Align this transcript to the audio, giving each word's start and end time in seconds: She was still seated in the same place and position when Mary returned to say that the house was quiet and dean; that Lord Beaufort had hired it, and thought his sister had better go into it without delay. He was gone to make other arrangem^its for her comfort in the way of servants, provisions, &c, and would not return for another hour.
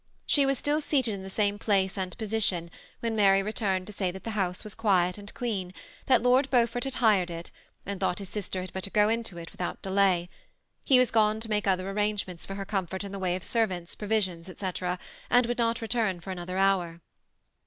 She 0.25 0.47
was 0.47 0.57
still 0.57 0.81
seated 0.81 1.13
in 1.13 1.21
the 1.21 1.29
same 1.29 1.59
place 1.59 1.95
and 1.95 2.17
position 2.17 2.71
when 3.01 3.15
Mary 3.15 3.43
returned 3.43 3.85
to 3.85 3.93
say 3.93 4.09
that 4.09 4.23
the 4.23 4.31
house 4.31 4.63
was 4.63 4.73
quiet 4.73 5.19
and 5.19 5.31
dean; 5.39 5.75
that 6.07 6.23
Lord 6.23 6.49
Beaufort 6.49 6.85
had 6.85 6.95
hired 6.95 7.29
it, 7.29 7.51
and 7.85 7.99
thought 7.99 8.17
his 8.17 8.27
sister 8.29 8.61
had 8.61 8.73
better 8.73 8.89
go 8.89 9.09
into 9.09 9.37
it 9.37 9.51
without 9.51 9.83
delay. 9.83 10.27
He 10.83 10.97
was 10.97 11.11
gone 11.11 11.39
to 11.41 11.49
make 11.51 11.67
other 11.67 11.93
arrangem^its 11.93 12.47
for 12.47 12.55
her 12.55 12.65
comfort 12.65 13.03
in 13.03 13.11
the 13.11 13.19
way 13.19 13.35
of 13.35 13.43
servants, 13.43 13.93
provisions, 13.93 14.47
&c, 14.47 14.67
and 15.29 15.45
would 15.45 15.59
not 15.59 15.81
return 15.81 16.19
for 16.19 16.31
another 16.31 16.57
hour. 16.57 16.99